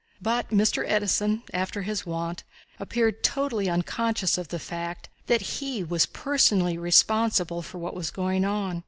But 0.19 0.49
Mr. 0.49 0.83
Edison, 0.87 1.43
after 1.53 1.83
his 1.83 2.07
wont, 2.07 2.43
appeared 2.79 3.23
totally 3.23 3.69
unconscious 3.69 4.35
of 4.35 4.47
the 4.47 4.57
fact 4.57 5.09
that 5.27 5.59
he 5.61 5.83
was 5.83 6.07
personally 6.07 6.75
responsible 6.75 7.61
for 7.61 7.77
what 7.77 7.93
was 7.93 8.09
going 8.09 8.43
on. 8.43 8.79